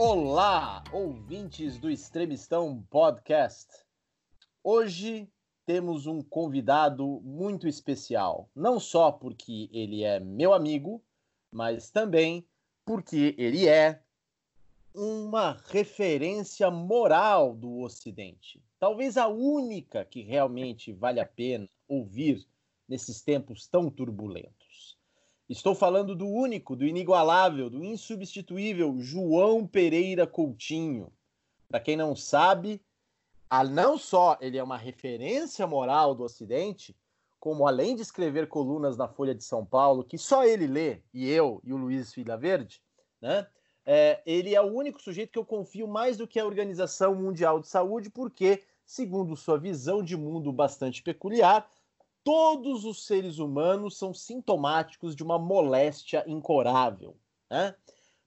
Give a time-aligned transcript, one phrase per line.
[0.00, 3.66] Olá, ouvintes do Extremistão Podcast.
[4.62, 5.28] Hoje
[5.66, 11.02] temos um convidado muito especial, não só porque ele é meu amigo,
[11.50, 12.46] mas também
[12.86, 14.00] porque ele é
[14.94, 18.62] uma referência moral do Ocidente.
[18.78, 22.46] Talvez a única que realmente vale a pena ouvir
[22.88, 24.57] nesses tempos tão turbulentos.
[25.48, 31.10] Estou falando do único, do inigualável, do insubstituível João Pereira Coutinho.
[31.66, 32.82] Para quem não sabe,
[33.70, 36.94] não só ele é uma referência moral do Ocidente,
[37.40, 41.30] como além de escrever colunas na Folha de São Paulo, que só ele lê, e
[41.30, 42.82] eu e o Luiz Filha Verde,
[43.18, 43.46] né?
[43.86, 47.58] É, ele é o único sujeito que eu confio mais do que a Organização Mundial
[47.58, 51.66] de Saúde, porque, segundo sua visão de mundo bastante peculiar,
[52.28, 57.16] todos os seres humanos são sintomáticos de uma moléstia incurável.
[57.50, 57.74] Né?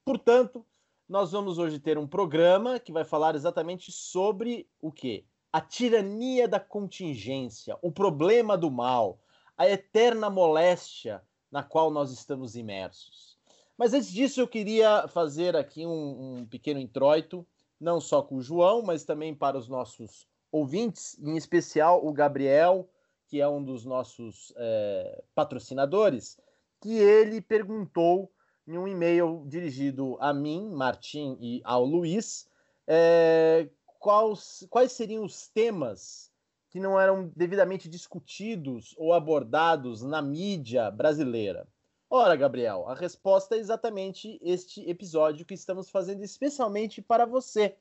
[0.03, 0.65] Portanto,
[1.07, 5.23] nós vamos hoje ter um programa que vai falar exatamente sobre o que?
[5.53, 9.19] A tirania da contingência, o problema do mal,
[9.55, 11.21] a eterna moléstia
[11.51, 13.37] na qual nós estamos imersos.
[13.77, 17.45] Mas antes disso, eu queria fazer aqui um, um pequeno introito,
[17.79, 22.89] não só com o João, mas também para os nossos ouvintes, em especial o Gabriel,
[23.31, 26.37] que é um dos nossos é, patrocinadores,
[26.81, 28.29] que ele perguntou
[28.67, 32.49] em um e-mail dirigido a mim, Martim, e ao Luiz,
[32.85, 36.29] é, quais, quais seriam os temas
[36.69, 41.65] que não eram devidamente discutidos ou abordados na mídia brasileira.
[42.09, 47.77] Ora, Gabriel, a resposta é exatamente este episódio que estamos fazendo especialmente para você.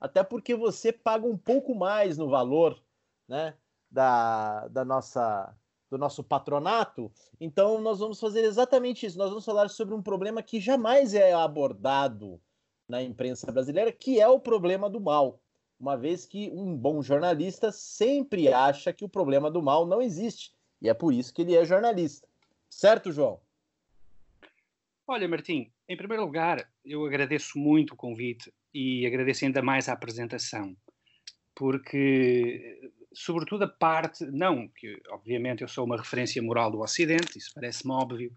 [0.00, 2.82] Até porque você paga um pouco mais no valor,
[3.28, 3.54] né?
[3.90, 5.54] Da, da nossa
[5.90, 7.10] do nosso patronato.
[7.40, 9.16] Então nós vamos fazer exatamente isso.
[9.16, 12.40] Nós vamos falar sobre um problema que jamais é abordado
[12.86, 15.40] na imprensa brasileira, que é o problema do mal.
[15.78, 20.52] Uma vez que um bom jornalista sempre acha que o problema do mal não existe.
[20.80, 22.26] E é por isso que ele é jornalista.
[22.68, 23.40] Certo, João?
[25.06, 29.94] Olha, Martim, em primeiro lugar, eu agradeço muito o convite e agradeço ainda mais a
[29.94, 30.76] apresentação,
[31.54, 37.50] porque sobretudo a parte, não, que obviamente eu sou uma referência moral do Ocidente, isso
[37.52, 38.32] parece-me óbvio,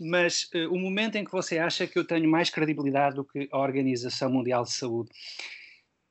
[0.00, 3.46] mas uh, o momento em que você acha que eu tenho mais credibilidade do que
[3.52, 5.10] a Organização Mundial de Saúde.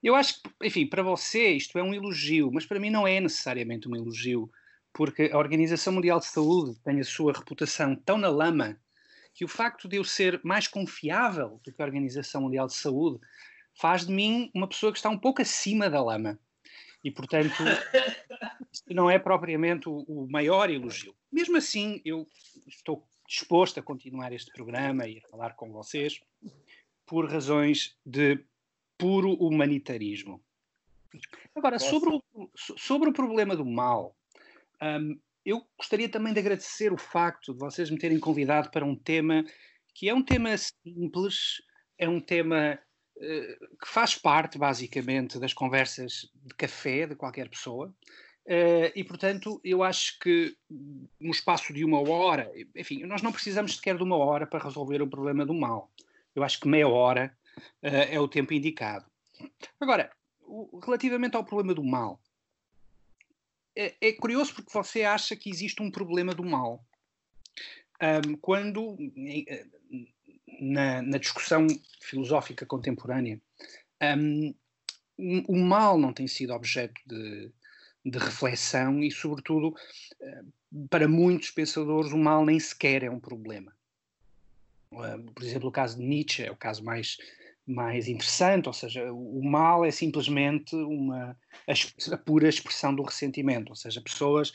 [0.04, 3.20] Eu acho que, enfim, para você isto é um elogio, mas para mim não é
[3.20, 4.52] necessariamente um elogio,
[4.94, 8.80] porque a Organização Mundial de Saúde tem a sua reputação tão na lama
[9.34, 13.20] que o facto de eu ser mais confiável do que a Organização Mundial de Saúde
[13.74, 16.40] faz de mim uma pessoa que está um pouco acima da lama.
[17.04, 17.56] E, portanto,
[18.90, 21.16] não é propriamente o, o, maior elogio.
[21.32, 22.28] Mesmo assim, eu
[22.68, 26.22] estou disposto a continuar este programa e a falar com vocês
[27.06, 28.40] por razões de
[28.98, 30.42] puro humanitarismo.
[31.56, 34.16] Agora, sobre o, sobre o problema do mal,
[34.82, 38.96] um, eu gostaria também de agradecer o facto de vocês me terem convidado para um
[38.96, 39.44] tema
[39.94, 41.62] que é um tema simples,
[41.98, 42.80] é um tema
[43.22, 47.94] que faz parte, basicamente, das conversas de café de qualquer pessoa.
[48.46, 50.58] Uh, e, portanto, eu acho que
[51.20, 55.02] no espaço de uma hora, enfim, nós não precisamos sequer de uma hora para resolver
[55.02, 55.92] o problema do mal.
[56.36, 57.36] Eu acho que meia hora
[57.84, 59.06] uh, é o tempo indicado.
[59.80, 60.12] Agora,
[60.84, 62.20] relativamente ao problema do mal,
[63.76, 66.84] é, é, curioso porque você acha que existe um problema do mal.
[68.42, 68.98] Quando
[70.60, 71.68] na, na discussão
[72.02, 73.40] filosófica contemporânea,
[74.02, 74.54] um,
[75.48, 77.52] o mal não tem sido objeto de,
[78.06, 79.76] de reflexão e, sobretudo,
[80.90, 83.74] para muitos pensadores, o mal nem sequer é um problema.
[84.90, 87.18] Por exemplo, o caso de Nietzsche é o caso mais,
[87.66, 91.38] mais interessante, ou seja, o mal é simplesmente uma,
[92.12, 94.52] a pura expressão do ressentimento, ou seja, pessoas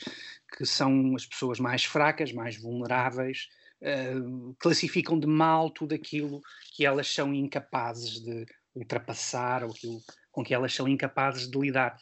[0.55, 3.49] que são as pessoas mais fracas, mais vulneráveis,
[3.81, 6.41] uh, classificam de mal tudo aquilo
[6.73, 8.45] que elas são incapazes de
[8.75, 10.01] ultrapassar ou aquilo
[10.31, 11.97] com que elas são incapazes de lidar.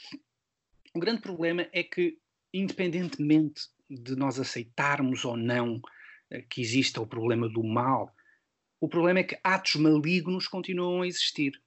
[0.94, 2.18] O grande problema é que,
[2.54, 8.14] independentemente de nós aceitarmos ou não uh, que exista o problema do mal,
[8.80, 11.60] o problema é que atos malignos continuam a existir.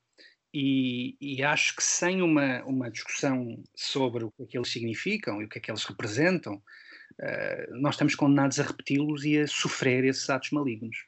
[0.52, 5.42] E, e, acho que sem uma, uma discussão sobre o que é que eles significam
[5.42, 6.62] e o que é que eles representam,
[7.80, 11.04] nós estamos condenados a repeti-los e a sofrer esses atos malignos.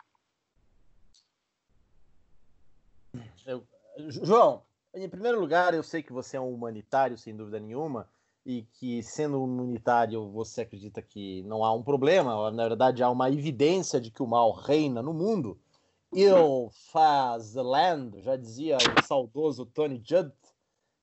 [3.46, 3.66] Eu,
[4.08, 4.62] João,
[4.94, 8.08] em primeiro lugar, eu sei que você é um humanitário, sem dúvida nenhuma,
[8.44, 13.30] e que, sendo humanitário, você acredita que não há um problema, na verdade, há uma
[13.30, 15.58] evidência de que o mal reina no mundo.
[16.12, 20.32] ill faz land, já dizia o saudoso Tony Judd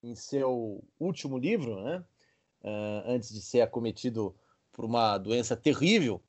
[0.04, 2.04] em seu último livro, né?
[2.62, 4.36] Uh, antes de ser acometido
[4.78, 6.22] por uma doença terrível.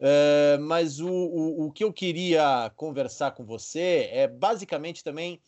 [0.00, 5.38] Uh, mas o, o, o que eu queria conversar com você é basicamente também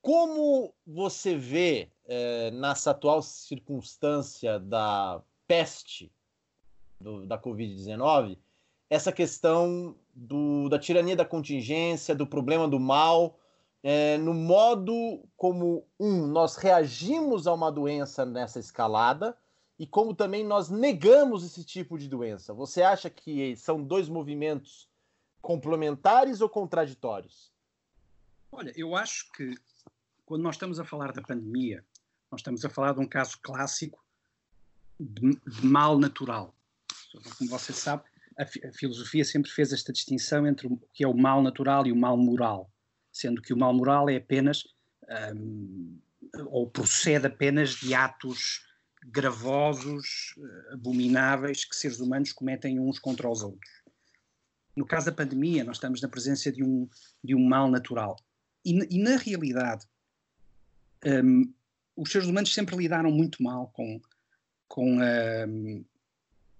[0.00, 6.10] como você vê uh, nessa atual circunstância da peste
[6.98, 8.38] do, da Covid-19
[8.92, 13.38] essa questão do, da tirania da contingência, do problema do mal,
[13.82, 19.34] é, no modo como, um, nós reagimos a uma doença nessa escalada
[19.82, 22.54] e como também nós negamos esse tipo de doença.
[22.54, 24.88] Você acha que são dois movimentos
[25.40, 27.52] complementares ou contraditórios?
[28.52, 29.52] Olha, eu acho que
[30.24, 31.84] quando nós estamos a falar da pandemia,
[32.30, 34.00] nós estamos a falar de um caso clássico
[35.00, 36.54] de, de mal natural.
[37.36, 38.04] Como você sabe,
[38.38, 41.90] a, a, filosofia sempre fez esta distinção entre o que é o mal natural e
[41.90, 42.70] o mal moral,
[43.10, 44.62] sendo que o mal moral é apenas
[45.34, 45.98] um,
[46.46, 48.70] ou procede apenas de atos
[49.04, 53.70] gravosos, eh, abomináveis que seres humanos cometem uns contra os outros.
[54.76, 56.88] No caso da pandemia, nós estamos na presença de um,
[57.22, 58.16] de um mal natural.
[58.64, 59.86] E, e na realidade,
[61.04, 61.52] um,
[61.96, 64.00] os seres humanos sempre lidaram muito mal com,
[64.68, 65.84] com, um,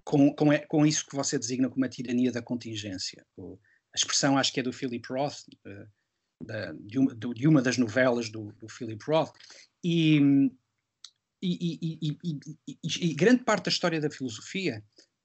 [0.04, 3.24] com, com, com, isso que você designa como a tirania da contingência.
[3.38, 5.44] A expressão acho que é do Philip Roth,
[6.40, 9.32] de, de, uma, de uma, das novelas do, do Philip Roth.
[9.82, 10.50] E,
[11.42, 14.82] e, e, e, grande parte da história da filosofia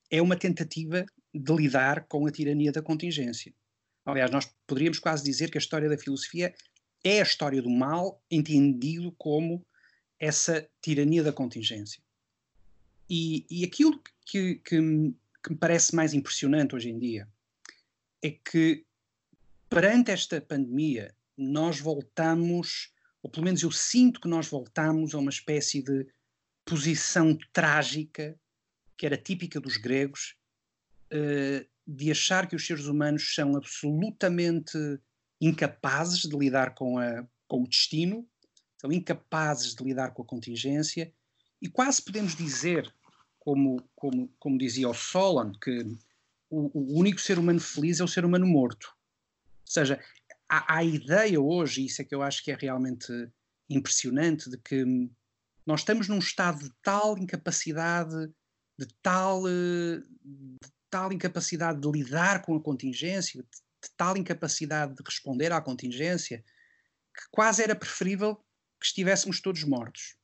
[0.10, 3.54] é uma tentativa de lidar com a tirania da contingência.
[4.06, 6.56] Aliás, nós poderíamos quase dizer que a história da filosofia
[7.04, 9.66] é a história do mal entendido como
[10.20, 12.02] essa tirania da contingência.
[13.10, 17.28] E, e aquilo que, que, que, me parece mais impressionante hoje em dia
[18.22, 18.86] é que,
[19.70, 22.92] perante esta pandemia, nós voltamos,
[23.22, 26.08] ou pelo menos eu sinto que nós voltamos a uma espécie de
[26.66, 28.38] posição trágica,
[28.98, 30.36] que era típica dos gregos,
[31.14, 34.78] uh, de achar que os seres humanos são absolutamente
[35.40, 38.28] incapazes de lidar com, a, com o destino,
[38.78, 41.14] são incapazes de lidar com a contingência,
[41.62, 42.94] e quase podemos dizer
[43.40, 45.80] como, como, como dizia o Solon, que
[46.50, 48.94] o, o, único ser humano feliz é o ser humano morto.
[49.62, 50.00] Ou seja,
[50.50, 53.12] há, a ideia hoje, e isso é que eu acho que é realmente
[53.70, 54.84] impressionante, de que
[55.66, 58.32] nós estamos num estado de tal incapacidade,
[58.80, 65.04] de tal, de tal incapacidade de lidar com a contingência, de, de tal incapacidade de
[65.04, 66.44] responder à contingência,
[67.14, 68.36] que quase era preferível
[68.80, 70.16] que estivéssemos todos mortos.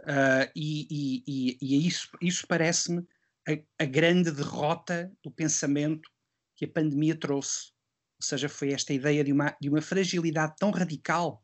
[0.00, 3.06] Uh, e, e, e, e, isso, isso parece-me
[3.48, 6.10] a, a, grande derrota do pensamento
[6.56, 7.72] que a pandemia trouxe.
[8.16, 11.42] Ou seja, foi esta ideia de uma, de uma fragilidade tão radical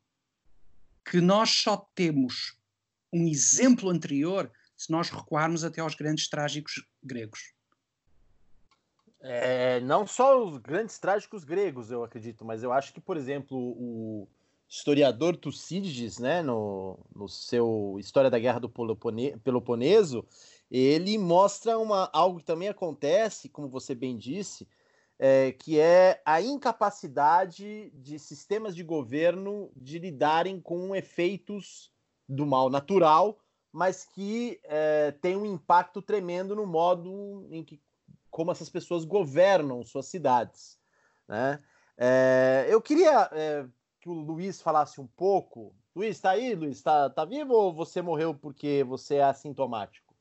[1.04, 2.56] que nós só temos
[3.12, 7.52] um exemplo anterior se nós recuarmos até aos grandes trágicos gregos.
[9.22, 13.58] É, não só os grandes trágicos gregos, eu acredito, mas eu acho que, por exemplo,
[13.58, 14.26] o,
[14.70, 20.24] historiador Tucídides, né, no, no seu História da Guerra do Pelopone, Peloponeso,
[20.70, 24.68] ele mostra uma, algo que também acontece, como você bem disse,
[25.22, 31.92] é, que é a incapacidade de sistemas de governo de lidarem com efeitos
[32.26, 33.38] do mal natural,
[33.70, 37.78] mas que é, tem um impacto tremendo no modo em que
[38.30, 40.80] como essas pessoas governam suas cidades.
[41.28, 41.62] Né?
[41.98, 43.66] É, eu queria é,
[44.00, 45.76] que o Luiz falasse um pouco.
[45.94, 46.80] Luiz, tá aí, Luiz?
[46.80, 50.14] Tá, tá vivo ou você morreu porque você é assintomático?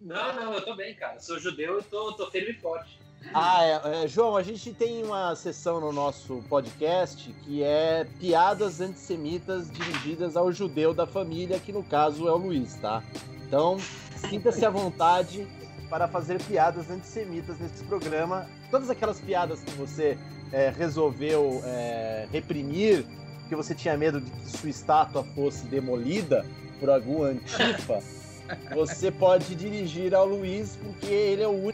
[0.00, 1.20] Não, não, eu tô bem, cara.
[1.20, 2.98] Sou judeu e tô firme e forte.
[3.32, 8.80] Ah, é, é, João, a gente tem uma sessão no nosso podcast que é piadas
[8.80, 13.02] antissemitas dirigidas ao judeu da família, que no caso é o Luiz, tá?
[13.46, 13.78] Então,
[14.16, 15.46] sinta-se à vontade
[15.88, 18.46] para fazer piadas antissemitas nesse programa.
[18.70, 20.18] Todas aquelas piadas que você
[20.50, 23.04] é, resolveu é, reprimir,
[23.40, 26.44] porque você tinha medo de que sua estátua fosse demolida
[26.80, 28.00] por algum antifa,
[28.74, 31.71] você pode dirigir ao Luiz, porque ele é o único